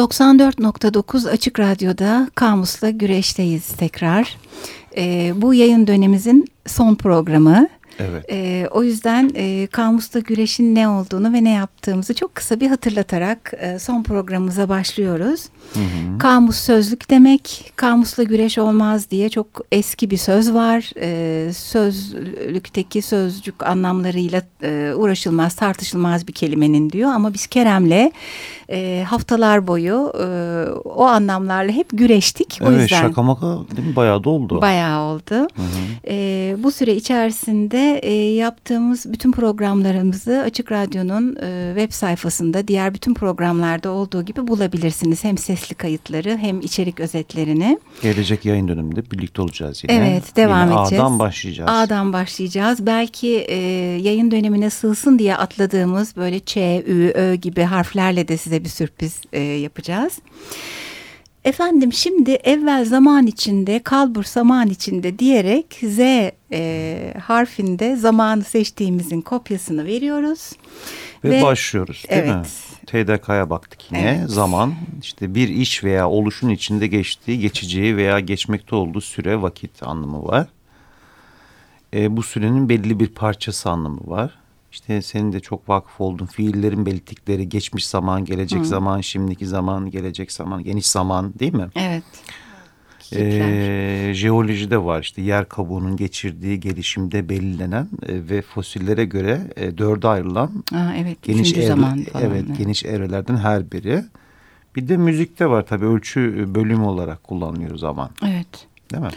[0.00, 4.36] 94.9 Açık Radyo'da Kamus'la güreşteyiz tekrar.
[4.96, 7.68] E, bu yayın dönemimizin son programı.
[8.00, 8.24] Evet.
[8.30, 13.52] E, o yüzden e, Kamus'ta güreşin ne olduğunu ve ne yaptığımızı çok kısa bir hatırlatarak
[13.60, 15.44] e, son programımıza başlıyoruz.
[15.74, 16.18] Hı hı.
[16.18, 20.90] Kamus sözlük demek, kamusla güreş olmaz diye çok eski bir söz var.
[21.00, 27.10] E, sözlükteki sözcük anlamlarıyla e, uğraşılmaz, tartışılmaz bir kelimenin diyor.
[27.10, 28.12] Ama biz Kerem'le
[28.70, 30.26] e, haftalar boyu e,
[30.84, 32.58] o anlamlarla hep güreştik.
[32.62, 33.46] O evet yüzden, şaka maka
[33.76, 33.96] değil mi?
[33.96, 34.60] Bayağı da oldu.
[34.62, 35.34] Bayağı oldu.
[35.34, 36.06] Hı hı.
[36.08, 43.14] E, bu süre içerisinde e, yaptığımız bütün programlarımızı Açık Radyo'nun e, web sayfasında diğer bütün
[43.14, 45.24] programlarda olduğu gibi bulabilirsiniz.
[45.24, 47.78] Hem sesli kayıtları hem içerik özetlerini.
[48.02, 49.94] Gelecek yayın döneminde birlikte olacağız yine.
[49.94, 51.02] Evet devam yine edeceğiz.
[51.02, 51.70] A'dan başlayacağız.
[51.72, 52.86] A'dan başlayacağız.
[52.86, 53.56] Belki e,
[54.02, 59.20] yayın dönemine sığsın diye atladığımız böyle Ç, Ü, Ö gibi harflerle de size bir sürpriz
[59.32, 60.18] e, yapacağız.
[61.44, 65.98] Efendim şimdi evvel zaman içinde, kalbur zaman içinde diyerek Z
[66.52, 70.52] e, harfinde zamanı seçtiğimizin kopyasını veriyoruz.
[71.24, 72.34] Ve, Ve başlıyoruz değil evet.
[72.34, 72.46] mi?
[72.86, 74.18] TDK'ya baktık yine.
[74.18, 74.30] Evet.
[74.30, 80.24] Zaman işte bir iş veya oluşun içinde geçtiği, geçeceği veya geçmekte olduğu süre, vakit anlamı
[80.24, 80.46] var.
[81.94, 84.39] E, bu sürenin belli bir parçası anlamı var.
[84.72, 88.64] İşte senin de çok vakıf olduğun fiillerin belirttikleri geçmiş zaman, gelecek Hı.
[88.64, 91.68] zaman, şimdiki zaman, gelecek zaman, geniş zaman değil mi?
[91.76, 92.04] Evet.
[93.16, 100.08] Ee, jeolojide var işte yer kabuğunun geçirdiği gelişimde belirlenen e, ve fosillere göre e, dörde
[100.08, 104.04] ayrılan Aa, evet, geniş evre, zaman falan, evet, evet geniş evrelerden her biri.
[104.76, 108.10] Bir de müzikte var tabii ölçü bölümü olarak kullanılıyor zaman.
[108.26, 108.66] Evet.
[108.92, 109.10] Değil mi?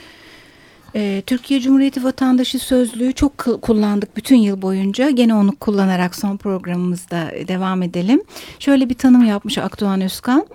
[0.95, 5.09] Ee, Türkiye Cumhuriyeti Vatandaşı Sözlüğü çok kullandık bütün yıl boyunca.
[5.09, 8.21] Gene onu kullanarak son programımızda devam edelim.
[8.59, 10.47] Şöyle bir tanım yapmış Akdoğan Özkan.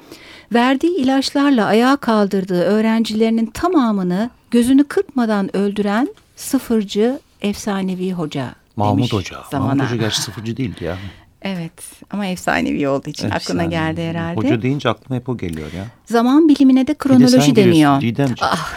[0.55, 9.37] Verdiği ilaçlarla ayağa kaldırdığı öğrencilerinin tamamını gözünü kırpmadan öldüren sıfırcı efsanevi hoca Mahmut Hoca.
[9.51, 9.75] Zamana.
[9.75, 10.99] Mahmut Hoca gerçi sıfırcı değildi ya.
[11.43, 11.73] Evet
[12.11, 13.35] ama efsanevi olduğu için Efsane.
[13.35, 14.37] aklına geldi herhalde.
[14.37, 15.87] Hoca deyince aklıma hep o geliyor ya.
[16.05, 18.03] Zaman bilimine de kronoloji de deniyor.
[18.41, 18.73] Ah,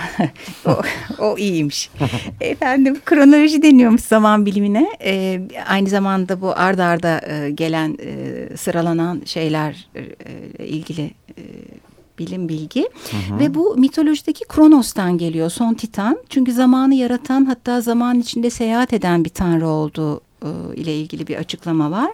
[0.66, 0.82] o,
[1.20, 1.90] o iyiymiş.
[2.42, 4.88] Efendim kronoloji deniyormuş zaman bilimine.
[5.04, 11.44] Ee, aynı zamanda bu ardarda arda, e, gelen e, sıralanan şeyler e, ilgili e,
[12.20, 13.40] bilim bilgi hı hı.
[13.40, 19.26] ve bu mitolojideki Kronos'tan geliyor son titan çünkü zamanı yaratan hatta zaman içinde seyahat eden
[19.26, 20.22] bir tanrı olduğu e,
[20.76, 22.12] ile ilgili bir açıklama var.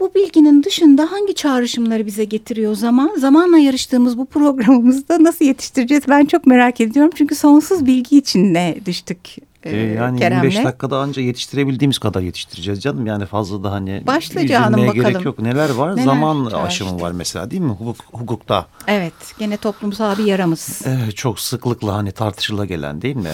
[0.00, 3.10] Bu bilginin dışında hangi çağrışımları bize getiriyor zaman?
[3.18, 6.04] Zamanla yarıştığımız bu programımızda nasıl yetiştireceğiz?
[6.08, 7.10] Ben çok merak ediyorum.
[7.14, 10.44] Çünkü sonsuz bilgi içinde düştük ee, yani Kerem'le.
[10.44, 13.06] 25 dakikada anca yetiştirebildiğimiz kadar yetiştireceğiz canım.
[13.06, 14.94] Yani fazla da hani Başla canım bakalım.
[14.94, 15.38] gerek yok.
[15.38, 15.96] Neler var?
[15.96, 17.02] Neler Zaman aşımı işte.
[17.02, 18.66] var mesela değil mi hukuk, hukukta?
[18.86, 20.82] Evet gene toplumsal bir yaramız.
[20.84, 23.32] Evet çok sıklıkla hani tartışıla gelen değil mi?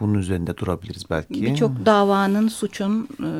[0.00, 1.42] Bunun üzerinde durabiliriz belki.
[1.42, 3.30] Birçok davanın, suçun e,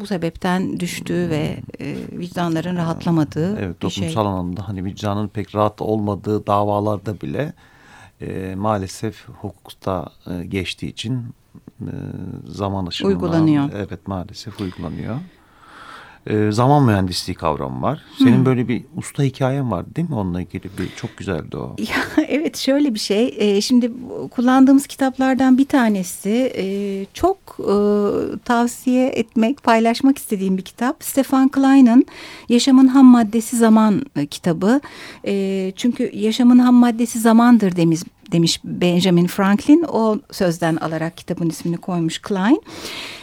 [0.00, 4.04] bu sebepten düştüğü ve e, vicdanların rahatlamadığı evet, bir şey.
[4.04, 7.52] Toplumsal anlamda hani vicdanın pek rahat olmadığı davalarda bile
[8.20, 11.24] e, maalesef hukukta e, geçtiği için
[11.80, 11.92] e,
[12.46, 13.70] zaman aşımından uygulanıyor.
[13.74, 15.16] Evet maalesef uygulanıyor
[16.26, 18.02] e, zaman mühendisliği kavramı var.
[18.18, 18.46] Senin hmm.
[18.46, 21.76] böyle bir usta hikayen var değil mi onunla ilgili bir çok güzeldi o.
[21.88, 23.34] Ya, evet şöyle bir şey.
[23.38, 23.92] E, şimdi
[24.30, 27.72] kullandığımız kitaplardan bir tanesi e, çok e,
[28.44, 31.04] tavsiye etmek, paylaşmak istediğim bir kitap.
[31.04, 32.06] Stefan Klein'ın
[32.48, 34.80] Yaşamın Ham Maddesi Zaman e, kitabı.
[35.26, 38.00] E, çünkü yaşamın ham maddesi zamandır demiş
[38.32, 39.84] demiş Benjamin Franklin.
[39.92, 42.62] O sözden alarak kitabın ismini koymuş Klein.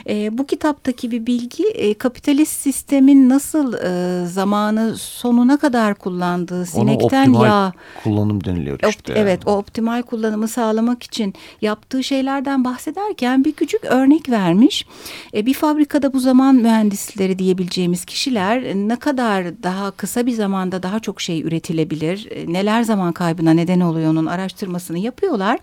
[0.09, 7.33] E, bu kitaptaki bir bilgi e, kapitalist sistemin nasıl e, zamanı sonuna kadar kullandığı sinekten
[7.33, 7.73] yağ
[8.03, 9.13] kullanım deniliyor işte.
[9.16, 14.85] evet o optimal kullanımı sağlamak için yaptığı şeylerden bahsederken bir küçük örnek vermiş.
[15.33, 20.99] E, bir fabrikada bu zaman mühendisleri diyebileceğimiz kişiler ne kadar daha kısa bir zamanda daha
[20.99, 25.59] çok şey üretilebilir, e, neler zaman kaybına neden oluyor onun araştırmasını yapıyorlar.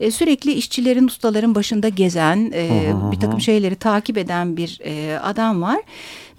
[0.00, 5.62] E, sürekli işçilerin, ustaların başında gezen, e, bir takım şeyleri takip eden bir e, adam
[5.62, 5.80] var.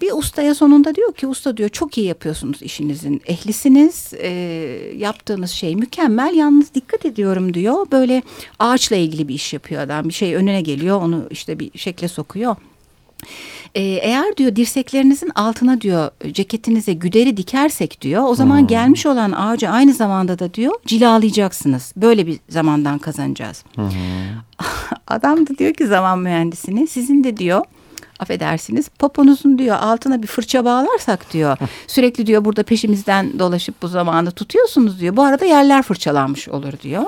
[0.00, 4.28] Bir ustaya sonunda diyor ki usta diyor çok iyi yapıyorsunuz işinizin ehlisiniz e,
[4.96, 8.22] yaptığınız şey mükemmel yalnız dikkat ediyorum diyor böyle
[8.58, 12.56] ağaçla ilgili bir iş yapıyor adam bir şey önüne geliyor onu işte bir şekle sokuyor.
[13.74, 18.66] Ee, eğer diyor dirseklerinizin altına diyor ceketinize güderi dikersek diyor o zaman hmm.
[18.66, 21.92] gelmiş olan ağacı aynı zamanda da diyor cilalayacaksınız.
[21.96, 23.64] Böyle bir zamandan kazanacağız.
[23.74, 23.84] Hmm.
[25.08, 27.64] Adam da diyor ki zaman mühendisini sizin de diyor
[28.18, 31.56] affedersiniz poponuzun diyor altına bir fırça bağlarsak diyor
[31.86, 35.16] sürekli diyor burada peşimizden dolaşıp bu zamanı tutuyorsunuz diyor.
[35.16, 37.04] Bu arada yerler fırçalanmış olur diyor.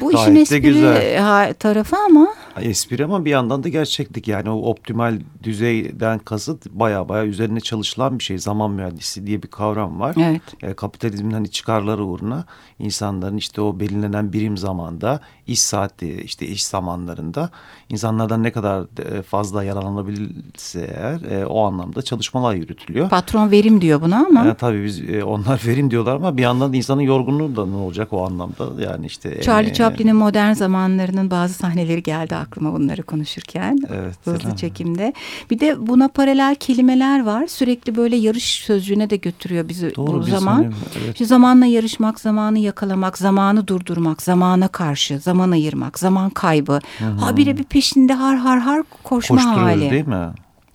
[0.00, 1.54] Bu Gayet işin espri güzel.
[1.54, 2.28] tarafı ama
[2.60, 8.18] Espri ama bir yandan da gerçeklik yani o optimal düzeyden kasıt baya baya üzerine çalışılan
[8.18, 8.38] bir şey.
[8.38, 10.14] Zaman mühendisi diye bir kavram var.
[10.20, 10.42] Evet.
[10.62, 12.44] E, kapitalizmin hani çıkarları uğruna
[12.78, 17.50] insanların işte o belirlenen birim zamanda iş saati işte iş zamanlarında
[17.88, 18.82] insanlardan ne kadar
[19.18, 23.08] e, fazla yararlanabilse eğer e, o anlamda çalışmalar yürütülüyor.
[23.08, 24.40] patron verim diyor buna ama.
[24.40, 27.76] Yani tabii biz e, onlar verim diyorlar ama bir yandan da insanın yorgunluğu da ne
[27.76, 29.40] olacak o anlamda yani işte.
[29.40, 33.78] Charlie e, Chaplin'in modern zamanlarının bazı sahneleri geldi aklıma bunları konuşurken.
[33.94, 34.56] Evet, Hızlı selam.
[34.56, 35.12] çekimde.
[35.50, 37.46] Bir de buna paralel kelimeler var.
[37.46, 40.54] Sürekli böyle yarış sözcüğüne de götürüyor bizi Doğru, bu zaman.
[40.54, 40.70] saniye,
[41.02, 41.12] evet.
[41.12, 46.80] İşte zamanla yarışmak, zamanı yakalamak, zamanı durdurmak, zamana karşı, zaman ayırmak, zaman kaybı.
[47.20, 49.90] Habire bir peşinde har har har koşma Koşturuyoruz hali.
[49.90, 50.28] değil mi?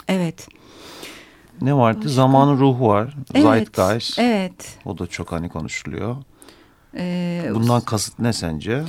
[0.07, 0.48] Evet.
[1.62, 2.09] Ne vardı?
[2.09, 3.15] Zamanın ruhu var.
[3.36, 3.44] Evet.
[3.75, 4.19] Zeitgeist.
[4.19, 4.77] Evet.
[4.86, 6.15] O da çok hani konuşuluyor.
[6.98, 8.84] Ee, Bundan kasıt ne sence?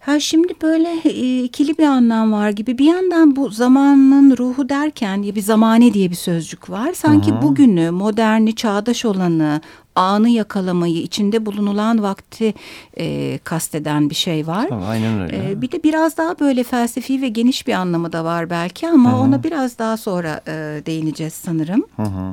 [0.00, 2.78] Ha şimdi böyle e, ikili bir anlam var gibi.
[2.78, 6.92] Bir yandan bu zamanın ruhu derken ya bir zamane diye bir sözcük var.
[6.92, 9.60] Sanki bugünü, moderni, çağdaş olanı,
[9.94, 12.54] anı yakalamayı, içinde bulunulan vakti
[12.98, 14.68] e, kasteden bir şey var.
[14.68, 15.50] Tabii, aynen öyle.
[15.50, 19.20] E, bir de biraz daha böyle felsefi ve geniş bir anlamı da var belki ama
[19.20, 21.84] ona biraz daha sonra e, değineceğiz sanırım.
[21.96, 22.32] Hı hı.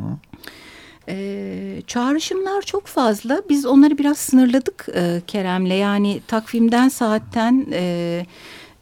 [1.10, 3.42] Ee, çağrışımlar çok fazla.
[3.50, 5.66] Biz onları biraz sınırladık e, Kerem'le.
[5.80, 8.26] Yani takvimden saatten e,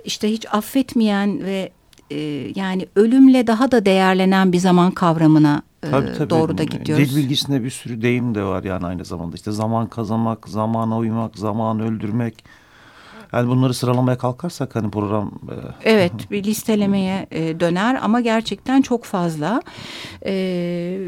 [0.05, 1.71] işte hiç affetmeyen ve
[2.11, 2.17] e,
[2.55, 6.29] yani ölümle daha da değerlenen bir zaman kavramına e, Tabii, tabii.
[6.29, 7.09] doğru da gidiyoruz.
[7.09, 9.35] Dil bilgisinde bir sürü deyim de var yani aynı zamanda.
[9.35, 12.45] İşte zaman kazanmak, zamana uymak, zaman öldürmek.
[13.33, 15.31] Yani bunları sıralamaya kalkarsak hani program...
[15.49, 19.61] e, Evet bir listelemeye e, döner ama gerçekten çok fazla.
[20.25, 20.31] E,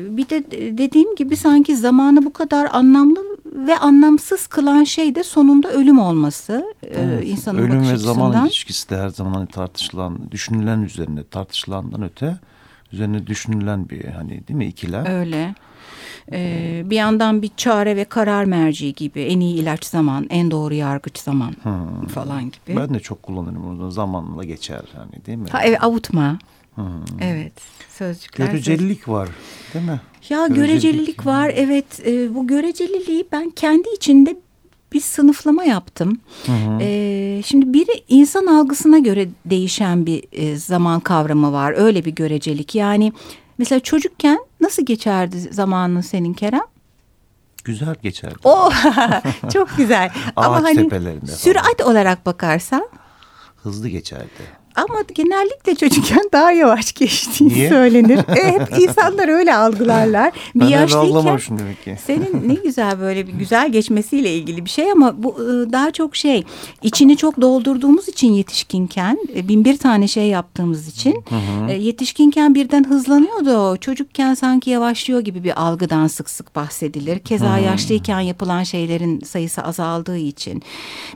[0.10, 5.72] bir de dediğim gibi sanki zamanı bu kadar anlamlı ve anlamsız kılan şey de sonunda
[5.72, 8.46] ölüm olması e, Evet, insanın Ölüm bakış ve zaman açısından.
[8.48, 12.38] ilişkisi de her zaman hani tartışılan, düşünülen üzerine tartışılandan öte
[12.94, 15.06] üzerine düşünülen bir hani değil mi ikilem?
[15.06, 15.56] Öyle.
[16.32, 20.74] Ee, bir yandan bir çare ve karar merci gibi en iyi ilaç zaman, en doğru
[20.74, 21.56] yargıç zaman
[22.14, 22.78] falan gibi.
[22.78, 25.50] Ben de çok kullanırım onu zamanla geçer hani değil mi?
[25.50, 26.40] Ha, evet avutma.
[27.22, 27.54] Evet
[27.90, 28.48] sözcükler.
[28.48, 29.30] Görecelik var
[29.74, 30.02] değil mi?
[30.30, 30.56] Ya Görecelilik.
[30.72, 34.36] görecelilik var evet e, bu göreceliliği ben kendi içinde
[34.94, 36.20] bir sınıflama yaptım.
[36.82, 42.76] E, şimdi biri insan algısına göre değişen bir e, zaman kavramı var öyle bir görecelik
[42.76, 43.14] yani
[43.58, 46.66] mesela çocukken nasıl geçerdi zamanın senin Kerem?
[47.64, 48.34] Güzel geçer.
[48.44, 48.72] O
[49.54, 52.90] çok güzel ama Ağaç hani sürat olarak bakarsan
[53.64, 54.57] Hızlı geçerdi.
[54.78, 57.70] Ama genellikle çocukken daha yavaş geçtiğini Niye?
[57.70, 58.18] söylenir.
[58.38, 60.32] E, hep insanlar öyle algılarlar.
[60.56, 61.98] Bir Ben yaşlıyken demek ki.
[62.06, 66.16] senin ne güzel böyle bir güzel geçmesiyle ilgili bir şey ama bu e, daha çok
[66.16, 66.44] şey
[66.84, 71.24] içini çok doldurduğumuz için yetişkinken e, bin bir tane şey yaptığımız için
[71.70, 73.78] e, yetişkinken birden hızlanıyordu o.
[73.78, 77.20] Çocukken sanki yavaşlıyor gibi bir algıdan sık sık bahsedilir.
[77.20, 80.64] Keza yaşlıyken yapılan şeylerin sayısı azaldığı için.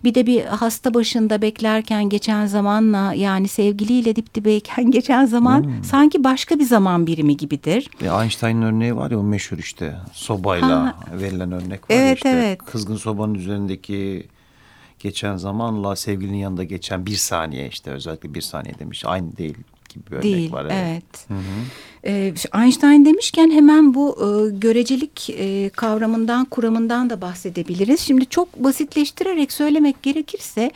[0.04, 6.24] Bir de bir hasta başında beklerken geçen zamanla yani sevgiliyle dip dibeyken geçen zaman sanki
[6.24, 7.90] başka bir zaman birimi gibidir.
[8.04, 10.96] Ya Einstein'ın örneği var ya o meşhur işte sobayla Ha.
[11.22, 12.30] verilen örnek var Evet, işte.
[12.30, 12.60] evet.
[12.66, 14.28] Kızgın sobanın üzerindeki
[15.00, 19.06] geçen zamanla sevgilinin yanında geçen bir saniye işte özellikle bir saniye demiş.
[19.06, 19.56] Aynı değil
[19.90, 20.66] gibi bir örnek Değil, var.
[20.72, 21.28] evet.
[22.06, 28.00] Ee, Einstein demişken hemen bu e, görecelik e, kavramından, kuramından da bahsedebiliriz.
[28.00, 30.72] Şimdi çok basitleştirerek söylemek gerekirse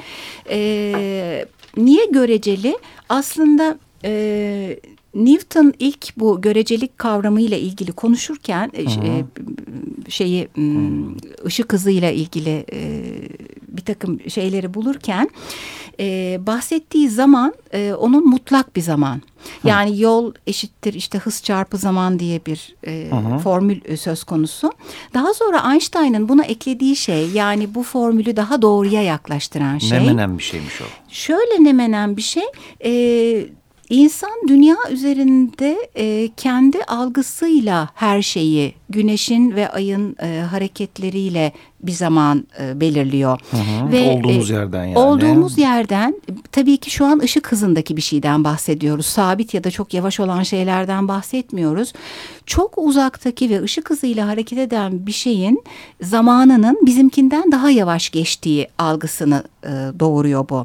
[0.49, 1.45] e,
[1.77, 2.77] niye göreceli?
[3.09, 4.79] Aslında e,
[5.15, 9.23] Newton ilk bu görecelik kavramıyla ilgili konuşurken e, e,
[10.09, 11.05] şeyi m,
[11.45, 13.01] ışık hızıyla ilgili e,
[13.67, 15.29] bir takım şeyleri bulurken
[15.99, 19.21] e, bahsettiği zaman e, onun mutlak bir zaman.
[19.63, 23.09] Yani yol eşittir işte hız çarpı zaman diye bir e,
[23.43, 24.71] formül söz konusu.
[25.13, 29.99] Daha sonra Einstein'ın buna eklediği şey yani bu formülü daha doğruya yaklaştıran şey.
[29.99, 30.85] Ne menen bir şeymiş o.
[31.09, 32.43] Şöyle nemenen bir şey.
[32.85, 32.91] E,
[33.89, 41.51] insan dünya üzerinde e, kendi algısıyla her şeyi güneşin ve ayın e, hareketleriyle
[41.83, 43.39] bir zaman e, belirliyor.
[44.17, 44.97] Olduğumuz yerden yani.
[44.99, 49.05] Olduğumuz yerden tabii ki şu an ışık hızındaki bir şeyden bahsediyoruz.
[49.05, 51.93] Sabit ya da çok yavaş olan şeylerden bahsetmiyoruz.
[52.45, 55.63] Çok uzaktaki ve ışık hızıyla hareket eden bir şeyin
[56.01, 60.63] zamanının bizimkinden daha yavaş geçtiği algısını e, doğuruyor bu.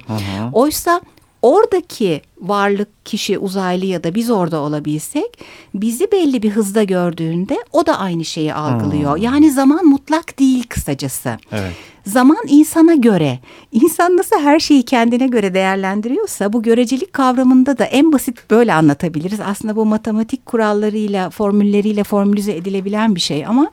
[0.52, 1.00] Oysa
[1.42, 5.38] oradaki varlık kişi uzaylı ya da biz orada olabilsek
[5.74, 9.16] bizi belli bir hızda gördüğünde o da aynı şeyi algılıyor.
[9.16, 9.22] Hmm.
[9.22, 11.38] Yani zaman mutlak değil kısacası.
[11.52, 11.72] Evet.
[12.06, 13.38] Zaman insana göre,
[13.72, 19.40] insan nasıl her şeyi kendine göre değerlendiriyorsa bu görecelik kavramında da en basit böyle anlatabiliriz.
[19.40, 23.70] Aslında bu matematik kurallarıyla, formülleriyle formülize edilebilen bir şey ama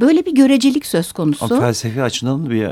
[0.00, 1.44] Böyle bir görecelik söz konusu.
[1.44, 2.68] Ama felsefi açıdan bir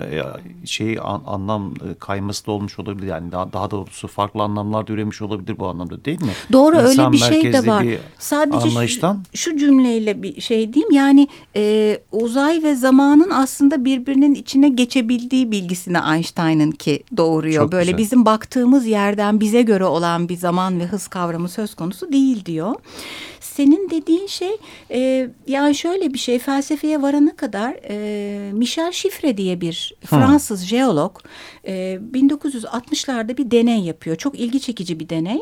[0.65, 3.07] şey an, anlam e, kayması da olmuş olabilir.
[3.07, 6.33] Yani daha, daha doğrusu farklı anlamlar da üremiş olabilir bu anlamda değil mi?
[6.53, 7.87] Doğru İnsan öyle bir şey de var.
[8.19, 9.23] Sadece anlayıştan...
[9.35, 10.93] şu, şu cümleyle bir şey diyeyim.
[10.93, 17.63] Yani e, uzay ve zamanın aslında birbirinin içine geçebildiği bilgisini Einstein'ın ki doğuruyor.
[17.63, 17.99] Çok Böyle güzel.
[17.99, 22.75] bizim baktığımız yerden bize göre olan bir zaman ve hız kavramı söz konusu değil diyor.
[23.41, 24.57] Senin dediğin şey
[24.91, 26.39] e, yani şöyle bir şey
[26.87, 30.67] felsefeye varana kadar e, Michel Chiffre diye bir Fransız hmm.
[30.67, 31.19] jeolog
[31.65, 34.17] e, 1960'larda bir deney yapıyor.
[34.17, 35.41] Çok ilgi çekici bir deney.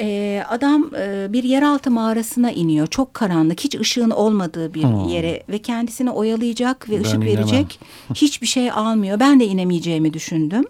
[0.00, 2.86] E, adam e, bir yeraltı mağarasına iniyor.
[2.86, 5.08] Çok karanlık, hiç ışığın olmadığı bir hmm.
[5.08, 7.36] yere ve kendisini oyalayacak ve ben ışık inemem.
[7.36, 7.80] verecek
[8.14, 9.20] hiçbir şey almıyor.
[9.20, 10.64] Ben de inemeyeceğimi düşündüm.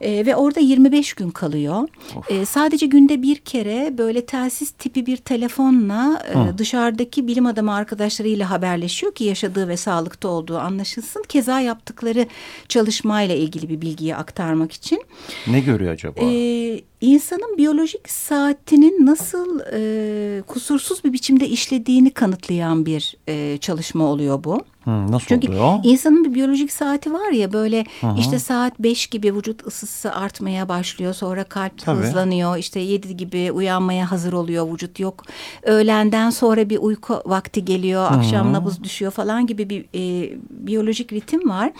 [0.00, 1.88] E, ve orada 25 gün kalıyor.
[2.28, 8.50] E, sadece günde bir kere böyle telsiz tipi bir telefonla e, dışarıdaki bilim adamı arkadaşlarıyla
[8.50, 11.22] haberleşiyor ki yaşadığı ve sağlıkta olduğu anlaşılsın.
[11.28, 12.26] Keza yaptıkları
[12.68, 15.02] çalışmayla ilgili bir bilgiyi aktarmak için.
[15.46, 16.20] Ne görüyor acaba?
[16.20, 24.44] E, insanın biyolojik saatinin nasıl e, kusursuz bir biçimde işlediğini kanıtlayan bir e, çalışma oluyor
[24.44, 24.64] bu.
[24.84, 25.78] Hmm, nasıl Çünkü oluyor?
[25.82, 28.20] insanın bir biyolojik saati var ya böyle -hı.
[28.20, 31.14] işte saat beş gibi vücut ısısı artmaya başlıyor.
[31.14, 32.00] Sonra kalp Tabii.
[32.00, 32.56] hızlanıyor.
[32.56, 35.22] İşte yedi gibi uyanmaya hazır oluyor vücut yok.
[35.62, 38.10] Öğlenden sonra bir uyku vakti geliyor.
[38.10, 38.18] Hı -hı.
[38.18, 41.72] Akşam nabız düşüyor falan gibi bir e, biyolojik ritim var.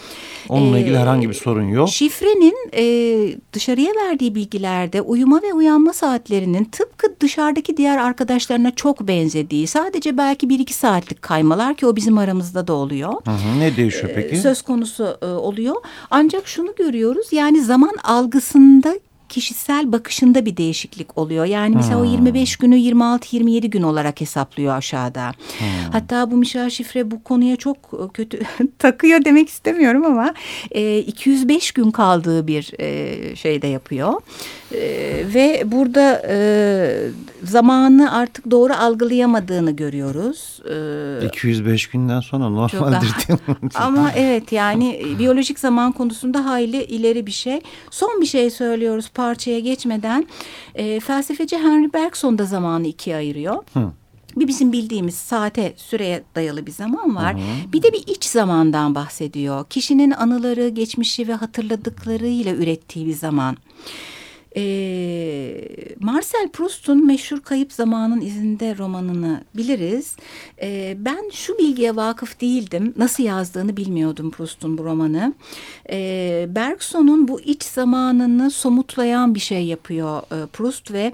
[0.49, 1.89] Onunla ee, ilgili herhangi bir sorun yok.
[1.89, 2.85] Şifrenin e,
[3.53, 9.67] dışarıya verdiği bilgilerde uyuma ve uyanma saatlerinin tıpkı dışarıdaki diğer arkadaşlarına çok benzediği.
[9.67, 13.13] Sadece belki bir iki saatlik kaymalar ki o bizim aramızda da oluyor.
[13.25, 14.37] Hı hı, ne değişiyor ee, peki?
[14.37, 15.77] Söz konusu e, oluyor.
[16.11, 18.95] Ancak şunu görüyoruz yani zaman algısında
[19.35, 21.45] kişisel bakışında bir değişiklik oluyor.
[21.45, 22.03] Yani mesela hmm.
[22.03, 25.29] o 25 günü 26-27 gün olarak hesaplıyor aşağıda.
[25.59, 25.67] Hmm.
[25.93, 28.41] Hatta bu Michel Şifre bu konuya çok e, kötü
[28.79, 30.35] takıyor demek istemiyorum ama
[30.71, 34.13] e, 205 gün kaldığı bir e, şey de yapıyor.
[34.75, 34.81] E,
[35.35, 36.37] ve burada e,
[37.43, 40.61] zamanı artık doğru algılayamadığını görüyoruz.
[41.23, 43.69] E, 205 günden sonra normaldir değil mi?
[43.75, 47.61] ama evet yani biyolojik zaman konusunda hayli ileri bir şey.
[47.91, 50.27] Son bir şey söylüyoruz parçaya geçmeden
[50.75, 53.65] e, felsefeci Henry Bergson da zamanı ikiye ayırıyor.
[53.75, 53.93] Hı.
[54.37, 57.35] Bir bizim bildiğimiz saate, süreye dayalı bir zaman var.
[57.35, 57.73] Hı hı.
[57.73, 59.65] Bir de bir iç zamandan bahsediyor.
[59.71, 63.57] Kişinin anıları, geçmişi ve hatırladıklarıyla ürettiği bir zaman.
[64.57, 64.65] E,
[66.01, 70.17] Marcel Proust'un meşhur Kayıp Zamanın İzinde romanını biliriz.
[70.63, 72.95] E, ben şu bilgiye vakıf değildim.
[72.97, 75.35] Nasıl yazdığını bilmiyordum Proust'un bu romanı.
[75.91, 81.13] E, Bergson'un bu iç zamanını somutlayan bir şey yapıyor e, Proust ve...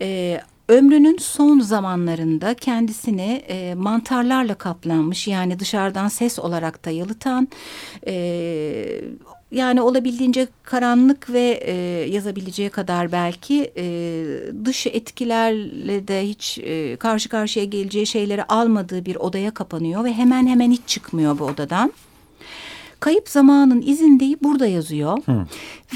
[0.00, 7.48] E, ömrünün son zamanlarında kendisini e, mantarlarla kaplanmış yani dışarıdan ses olarak da yalıtan
[8.06, 9.00] e,
[9.50, 11.72] yani olabildiğince karanlık ve e,
[12.10, 13.84] yazabileceği kadar belki e,
[14.64, 20.46] dış etkilerle de hiç e, karşı karşıya geleceği şeyleri almadığı bir odaya kapanıyor ve hemen
[20.46, 21.92] hemen hiç çıkmıyor bu odadan.
[23.00, 25.18] Kayıp zamanın izindeyi burada yazıyor.
[25.26, 25.46] Hı.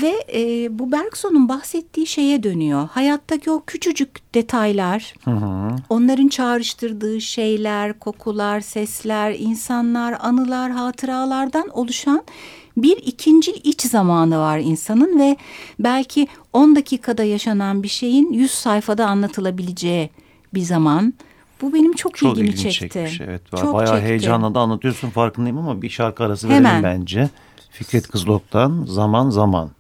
[0.02, 2.88] Ve e, bu Bergson'un bahsettiği şeye dönüyor.
[2.88, 5.76] Hayattaki o küçücük detaylar, hı hı.
[5.88, 12.22] onların çağrıştırdığı şeyler, kokular, sesler, insanlar, anılar, hatıralardan oluşan
[12.76, 15.36] bir ikinci iç zamanı var insanın ve
[15.78, 20.10] belki 10 dakikada yaşanan bir şeyin 100 sayfada anlatılabileceği
[20.54, 21.14] bir zaman.
[21.62, 22.88] Bu benim çok, çok ilgimi çekti.
[22.88, 23.42] Çekmiş, evet.
[23.56, 24.08] Çok Bayağı çekti.
[24.08, 26.64] heyecanla da anlatıyorsun farkındayım ama bir şarkı arası Hemen.
[26.64, 27.28] verelim bence.
[27.70, 29.70] Fikret Kızılok'tan Zaman Zaman.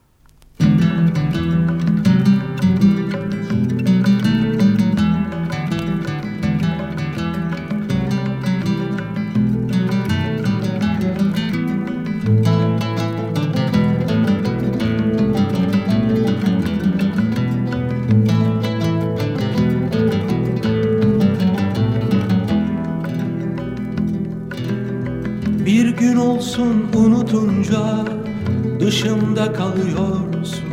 [28.80, 30.64] Dışımda kalıyorsun.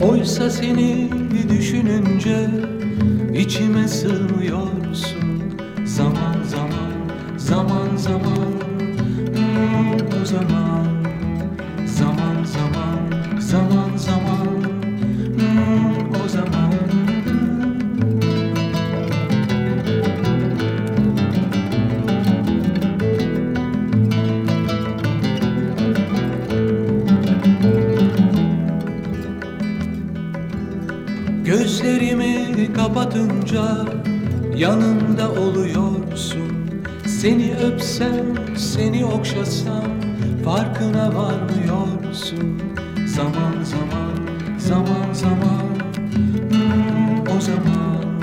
[0.00, 1.10] Oysa seni
[1.48, 2.50] düşününce
[3.34, 5.42] içime sığmıyorsun.
[5.84, 8.52] Zaman zaman, zaman zaman,
[9.34, 10.65] hmm, o zaman
[32.96, 33.64] kapatınca
[34.56, 36.52] yanımda oluyorsun.
[37.06, 39.84] Seni öpsem, seni okşasam
[40.44, 42.62] farkına varmıyorsun.
[43.06, 44.12] Zaman zaman,
[44.58, 45.66] zaman zaman.
[46.50, 48.15] Hmm, o Zaman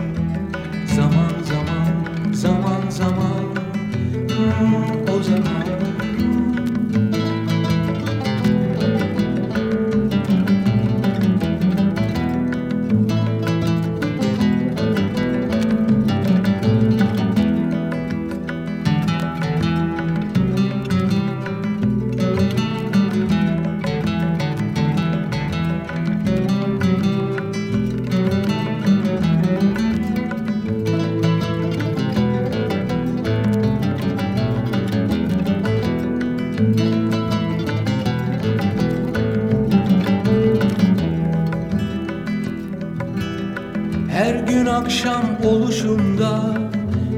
[44.73, 46.57] akşam oluşunda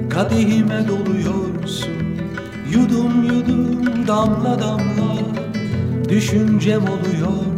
[0.09, 1.89] kadehime doluyorsun.
[2.71, 5.15] Yudum yudum damla damla
[6.09, 7.54] düşüncem oluyorsun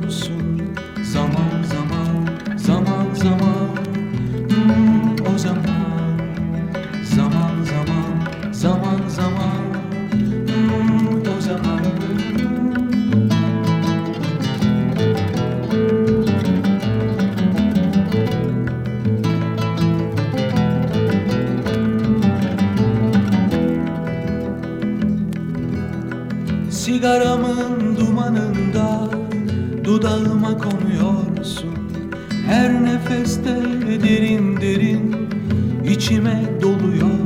[32.48, 33.56] Her nefeste
[34.04, 35.16] derin derin
[35.86, 37.16] içime doluyorsun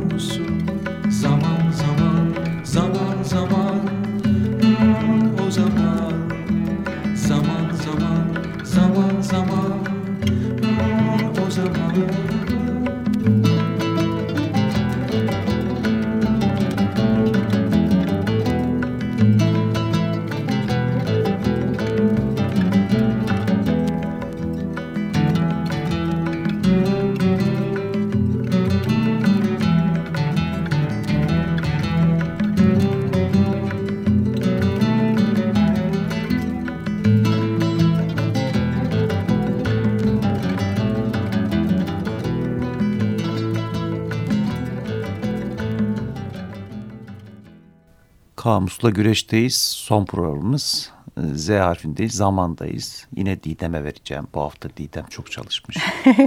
[48.44, 49.56] Kamusla güreşteyiz.
[49.58, 52.14] Son programımız e, Z harfindeyiz.
[52.14, 53.08] Zamandayız.
[53.16, 54.28] Yine Didem'e vereceğim.
[54.34, 55.78] Bu hafta Didem çok çalışmış.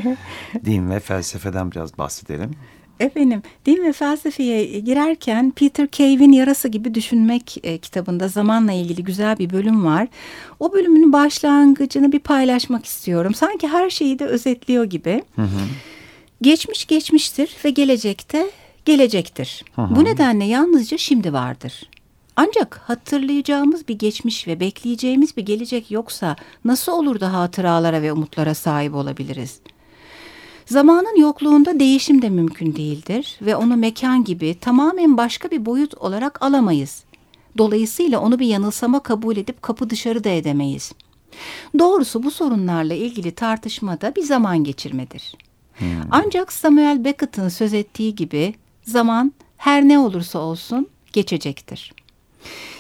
[0.65, 2.51] Din ve felsefeden biraz bahsedelim.
[3.01, 9.39] Efendim, din ve felsefeye girerken Peter Cave'in Yarası gibi Düşünmek e, kitabında zamanla ilgili güzel
[9.39, 10.09] bir bölüm var.
[10.61, 13.35] O bölümün başlangıcını bir paylaşmak istiyorum.
[13.35, 15.23] Sanki her şeyi de özetliyor gibi.
[16.43, 18.51] Geçmiş geçmiştir ve gelecekte
[18.85, 19.65] gelecektir.
[19.77, 21.89] Bu nedenle yalnızca şimdi vardır.
[22.37, 28.55] Ancak hatırlayacağımız bir geçmiş ve bekleyeceğimiz bir gelecek yoksa nasıl olur da hatıralara ve umutlara
[28.55, 29.61] sahip olabiliriz?
[30.67, 36.43] Zamanın yokluğunda değişim de mümkün değildir ve onu mekan gibi tamamen başka bir boyut olarak
[36.43, 37.05] alamayız.
[37.59, 40.93] Dolayısıyla onu bir yanılsama kabul edip kapı dışarı da edemeyiz.
[41.79, 45.37] Doğrusu bu sorunlarla ilgili tartışmada bir zaman geçirmedir.
[46.11, 51.93] Ancak Samuel Beckett'ın söz ettiği gibi zaman her ne olursa olsun geçecektir.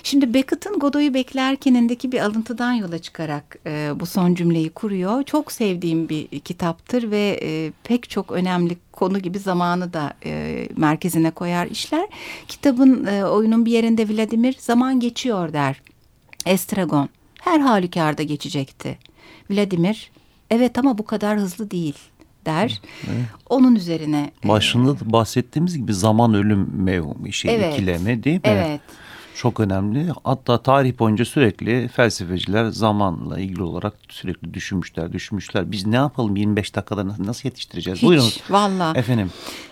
[0.03, 5.22] Şimdi Beckett'ın Godot'u beklerkenindeki bir alıntıdan yola çıkarak e, bu son cümleyi kuruyor.
[5.22, 11.31] Çok sevdiğim bir kitaptır ve e, pek çok önemli konu gibi zamanı da e, merkezine
[11.31, 12.09] koyar işler.
[12.48, 15.83] Kitabın e, oyunun bir yerinde Vladimir zaman geçiyor der.
[16.46, 17.09] Estragon
[17.40, 18.98] her halükarda geçecekti.
[19.50, 20.11] Vladimir
[20.50, 21.94] evet ama bu kadar hızlı değil
[22.46, 22.83] der.
[23.48, 24.31] Onun üzerine.
[24.44, 27.74] e, Başında da bahsettiğimiz gibi zaman ölüm mevhumu şey Evet.
[27.74, 28.42] ikileme değil mi?
[28.44, 28.81] Evet.
[29.35, 30.07] Çok önemli.
[30.25, 35.73] Hatta tarih boyunca sürekli felsefeciler zamanla ilgili olarak sürekli düşünmüşler, düşünmüşler.
[35.73, 37.99] Biz ne yapalım 25 dakikada nasıl- yetiştireceğiz?
[37.99, 38.29] Hiç Buyurun.
[38.51, 38.92] valla.
[38.97, 39.31] Efendim.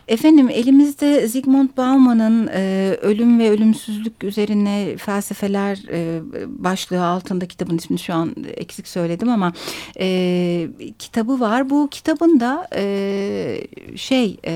[0.09, 7.99] Efendim elimizde Zygmunt Bauman'ın e, Ölüm ve Ölümsüzlük üzerine felsefeler e, başlığı altında kitabın ismini
[7.99, 9.53] şu an eksik söyledim ama
[10.01, 11.71] e, kitabı var.
[11.71, 13.65] Bu kitabın da e,
[13.97, 14.53] şey e,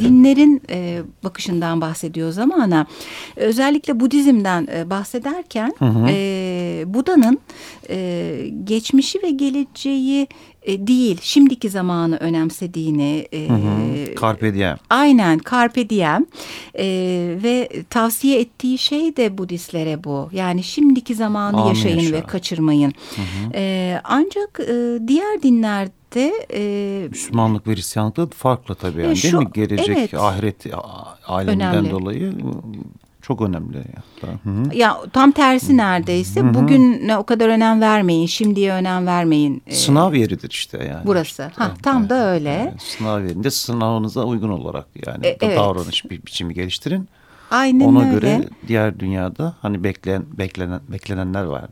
[0.00, 2.86] dinlerin e, bakışından bahsediyor zamana.
[3.36, 5.72] Özellikle Budizm'den e, bahsederken
[6.08, 7.38] e, Buda'nın
[7.90, 10.26] e, geçmişi ve geleceği
[10.62, 13.26] e, değil, şimdiki zamanı önemsediğini.
[13.32, 14.14] E, Hı hı.
[14.20, 14.76] Carpe diem.
[14.90, 16.26] Aynen, carpe diem.
[16.78, 16.84] E,
[17.42, 20.28] ve tavsiye ettiği şey de Budistlere bu.
[20.32, 22.12] Yani şimdiki zamanı Anı yaşayın yaşa.
[22.12, 22.92] ve kaçırmayın.
[23.16, 23.52] Hı hı.
[23.54, 29.30] E, ancak e, diğer dinlerde e, Müslümanlık ve Hristiyanlık da farklı tabii yani E, değil
[29.30, 29.46] şu- mi?
[29.54, 30.14] Gelecek evet.
[30.14, 30.66] ahiret
[31.26, 31.90] aleminden Önemli.
[31.90, 32.32] dolayı
[33.30, 33.78] çok önemli.
[33.96, 34.32] Hatta.
[34.44, 34.76] Hı hı.
[34.76, 36.54] ya tam tersi neredeyse.
[36.54, 39.62] Bugüne o kadar önem vermeyin, şimdiye önem vermeyin.
[39.66, 41.06] e, Sınav yeridir işte yani.
[41.06, 41.50] burası.
[41.56, 42.68] Ha, tam da öyle.
[42.70, 45.58] Evet, sınav yerinde sınavınıza uygun olarak yani E, evet.
[45.58, 47.08] davranış bir biçimi geliştirin.
[47.50, 48.10] Aynen Ona öyle.
[48.12, 51.64] göre diğer dünyada hani bekleyen beklenen beklenenler var.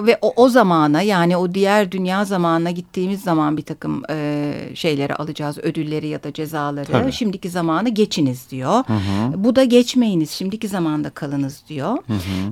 [0.00, 5.14] Ve o, o zamana yani o diğer dünya zamanına gittiğimiz zaman bir takım e, şeyleri
[5.14, 5.58] alacağız.
[5.58, 6.92] Ödülleri ya da cezaları.
[6.92, 7.12] Tabii.
[7.12, 8.84] Şimdiki zamanı geçiniz diyor.
[9.36, 10.30] Bu da geçmeyiniz.
[10.30, 11.98] Şimdiki zamanda kalınız diyor.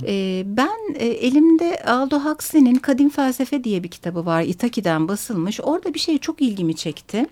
[0.07, 4.41] E, ben e, elimde Aldo Huxley'nin Kadim Felsefe diye bir kitabı var.
[4.41, 5.59] Itaki'den basılmış.
[5.63, 7.25] Orada bir şey çok ilgimi çekti.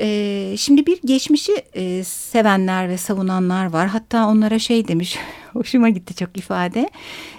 [0.00, 3.88] E, şimdi bir geçmişi e, sevenler ve savunanlar var.
[3.88, 5.18] Hatta onlara şey demiş,
[5.56, 6.90] hoşuma gitti çok ifade.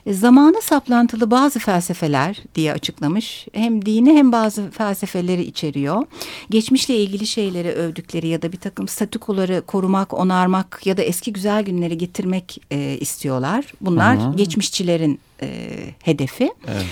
[0.06, 3.48] E, zamana saplantılı bazı felsefeler diye açıklamış.
[3.54, 6.04] Hem dini hem bazı felsefeleri içeriyor.
[6.50, 11.64] Geçmişle ilgili şeyleri övdükleri ya da bir takım statükoları korumak, onarmak ya da eski güzel
[11.64, 13.66] günleri getirmek e, istiyorlar.
[13.82, 15.70] Bunlar geçmişçilerin e,
[16.04, 16.54] hedefi.
[16.68, 16.86] Evet.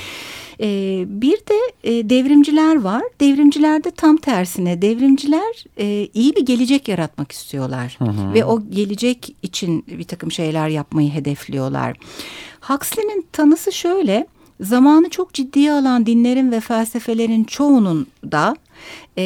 [0.62, 3.04] Ee, bir de e, devrimciler var.
[3.22, 7.98] Devrimcilerde tam tersine devrimciler e, iyi bir gelecek yaratmak istiyorlar.
[8.34, 11.98] Ve o gelecek için bir takım şeyler yapmayı hedefliyorlar.
[12.62, 14.28] Huxley'nin tanısı şöyle.
[14.60, 18.56] Zamanı çok ciddiye alan dinlerin ve felsefelerin çoğunun da
[19.18, 19.24] e,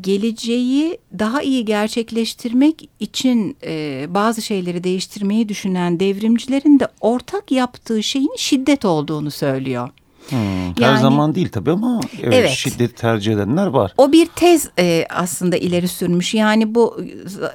[0.00, 8.36] geleceği daha iyi gerçekleştirmek için e, bazı şeyleri değiştirmeyi düşünen devrimcilerin de ortak yaptığı şeyin
[8.36, 9.88] şiddet olduğunu söylüyor.
[10.28, 10.38] Hmm,
[10.78, 12.50] Her Yani- zaman değil tabii ama evet, Evet.
[12.50, 13.92] şiddet tercih edenler var.
[13.98, 16.34] O bir tez e, aslında ileri sürmüş.
[16.34, 17.00] Yani bu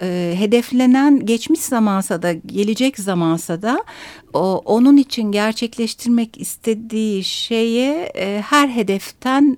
[0.02, 3.84] e, hedeflenen geçmiş zamansa da gelecek zamansa da
[4.34, 9.58] o, onun için gerçekleştirmek istediği şeye e, her hedeften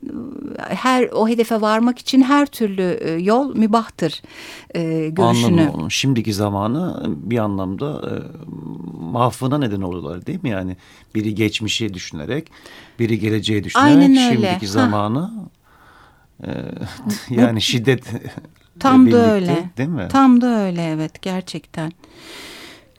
[0.59, 4.21] her o hedefe varmak için her türlü e, yol mübahtır
[4.75, 5.61] e, görüşünü.
[5.61, 5.91] Anladım onu.
[5.91, 8.13] Şimdiki zamanı bir anlamda e,
[9.01, 10.49] mahvına neden oluyorlar değil mi?
[10.49, 10.77] Yani
[11.15, 12.47] biri geçmişi düşünerek,
[12.99, 14.35] biri geleceği düşünerek Aynen öyle.
[14.35, 14.71] şimdiki Ha.
[14.71, 15.31] zamanı
[16.43, 16.49] e,
[17.29, 18.03] yani şiddet
[18.79, 19.69] Tam da birlikte, öyle.
[19.77, 20.07] Değil mi?
[20.09, 21.91] Tam da öyle evet gerçekten.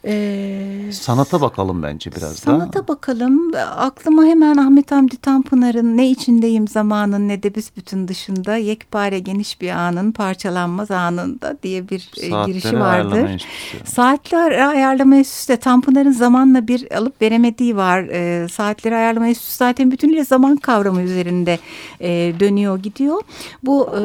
[0.06, 2.36] Ee, Sanata bakalım bence biraz da.
[2.36, 3.52] Sanata bakalım.
[3.76, 9.70] Aklıma hemen Ahmet Hamdi Tanpınar'ın ne içindeyim zamanın ne de büsbütün dışında yekpare geniş bir
[9.70, 13.16] anın parçalanmaz anında diye bir e, Saatleri girişi vardır.
[13.16, 13.78] enstitüsü.
[13.84, 18.02] Saatler ayarlama de Tanpınar'ın zamanla bir alıp veremediği var.
[18.02, 21.58] E, saatleri ayarlama enstitüsü zaten bütünüyle zaman kavramı üzerinde
[22.00, 23.22] e, dönüyor gidiyor.
[23.62, 24.00] Bu e,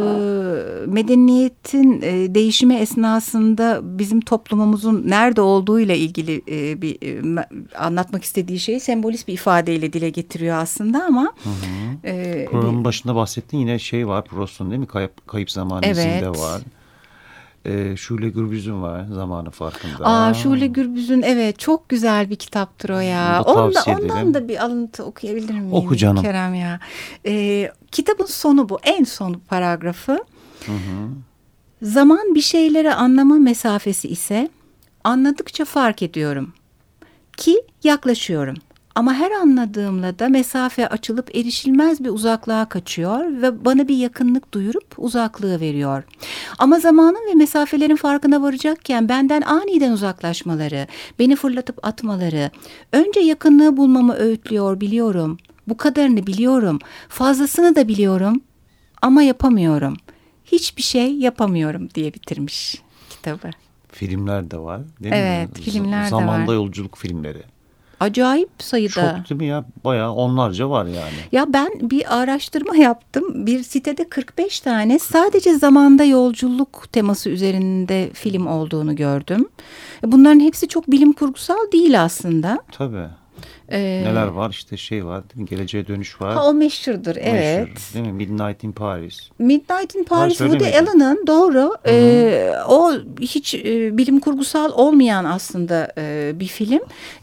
[0.86, 7.46] medeniyetin e, değişimi esnasında bizim toplumumuzun nerede olduğuyla ilgili e, bir e,
[7.78, 11.34] anlatmak istediği şeyi sembolist bir ifadeyle dile getiriyor aslında ama
[12.04, 14.88] e, Programın başında bahsettiğin yine şey var Proust'un değil mi?
[14.88, 16.24] Kayıp, kayıp zaman Evet.
[16.28, 16.62] var.
[17.66, 20.06] E, Şule Gürbüz'ün var zamanı farkında.
[20.06, 23.44] Aa Şule Gürbüz'ün evet çok güzel bir kitaptır o ya.
[23.48, 24.34] Bunu da Ondan, edelim.
[24.34, 25.74] da bir alıntı okuyabilir miyim?
[25.74, 26.24] Oku canım.
[26.24, 26.80] Kerem ya.
[27.26, 28.80] Ee, kitabın sonu bu.
[28.84, 30.20] En son paragrafı.
[31.82, 34.50] Zaman bir şeyleri anlama mesafesi ise
[35.04, 36.54] anladıkça fark ediyorum.
[37.40, 38.56] Ki yaklaşıyorum.
[38.96, 44.94] Ama her anladığımla da mesafe açılıp erişilmez bir uzaklığa kaçıyor ve bana bir yakınlık duyurup
[44.98, 46.04] uzaklığı veriyor.
[46.58, 50.88] Ama zamanın ve mesafelerin farkına varacakken benden aniden uzaklaşmaları,
[51.20, 52.52] beni fırlatıp atmaları,
[52.92, 55.38] önce yakınlığı bulmamı öğütlüyor biliyorum.
[55.68, 58.42] Bu kadarını biliyorum, fazlasını da biliyorum
[59.02, 59.98] ama yapamıyorum.
[60.46, 63.50] Hiçbir şey yapamıyorum diye bitirmiş kitabı.
[63.92, 65.64] Filmler de var değil Evet, mi?
[65.64, 66.56] filmler de Zamanda var.
[66.56, 67.42] yolculuk filmleri.
[68.00, 69.16] Acayip sayıda.
[69.18, 69.66] Çok değil mi ya?
[69.86, 71.14] Bayağı onlarca var yani.
[71.32, 73.46] Ya ben bir araştırma yaptım.
[73.48, 79.48] Bir sitede 45 tane sadece zamanda yolculuk teması üzerinde film olduğunu gördüm.
[80.04, 82.60] Bunların hepsi çok bilim kurgusal değil aslında.
[82.72, 83.08] Tabii.
[83.72, 85.46] Ee, Neler var işte şey var değil mi?
[85.46, 86.34] Geleceğe dönüş var.
[86.34, 87.68] Ha, o meşhurdur evet.
[87.68, 88.12] Meşhur, değil mi?
[88.12, 89.20] Midnight in Paris.
[89.40, 90.90] Midnight in Paris Woody söylemedim.
[90.90, 91.76] Allen'ın doğru.
[91.88, 96.80] Ee, o hiç e, bilim kurgusal olmayan aslında e, bir film.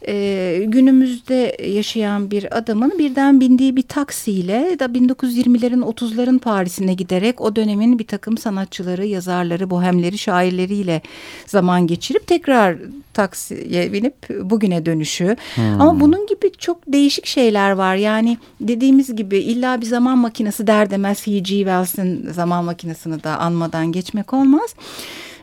[0.07, 7.55] E, günümüzde yaşayan bir adamın birden bindiği bir taksiyle da 1920'lerin 30'ların Paris'ine giderek o
[7.55, 11.01] dönemin bir takım sanatçıları, yazarları, bohemleri, şairleriyle
[11.45, 12.77] zaman geçirip tekrar
[13.13, 15.35] taksiye binip bugüne dönüşü.
[15.57, 17.95] Ama bunun gibi gibi çok değişik şeyler var.
[17.95, 21.43] Yani dediğimiz gibi illa bir zaman makinesi der demez H.G.
[21.43, 24.75] Wells'in zaman makinesini de anmadan geçmek olmaz.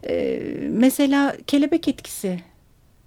[0.09, 2.41] Ee, mesela kelebek etkisi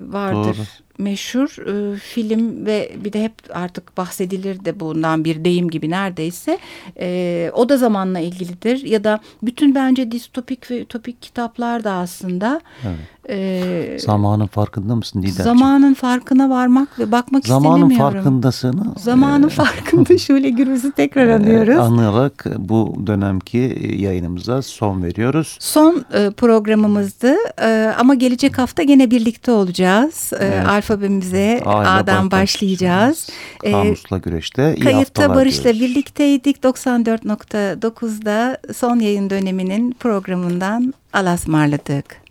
[0.02, 0.58] vardır.
[0.58, 0.65] Doğru
[0.97, 6.57] meşhur e, film ve bir de hep artık bahsedilir de bundan bir deyim gibi neredeyse
[6.99, 12.62] e, o da zamanla ilgilidir ya da bütün bence distopik ve ütopik kitaplar da aslında
[12.83, 13.29] evet.
[13.29, 15.43] e, zamanın farkında mısın Didemciğim?
[15.43, 17.97] Zamanın farkına varmak ve bakmak zamanın istemiyorum.
[17.97, 21.75] Zamanın farkındasını zamanın e, farkında şöyle Gürbüz'ü tekrar anıyoruz.
[21.75, 25.57] E, anlayarak bu dönemki yayınımıza son veriyoruz.
[25.60, 30.33] Son e, programımızdı e, ama gelecek hafta gene birlikte olacağız.
[30.39, 30.65] E, evet.
[30.88, 33.30] Alfabemize Aile A'dan başlayacağız.
[33.62, 35.82] Kamusla güreşte iyi Kayıtta Barış'la diyoruz.
[35.82, 36.58] birlikteydik.
[36.58, 42.27] 94.9'da son yayın döneminin programından alasmarladık.